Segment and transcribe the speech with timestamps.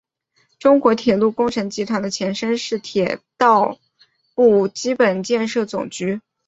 [0.57, 3.77] 中国铁路工程集团的前身是铁道
[4.33, 6.21] 部基本建设总局。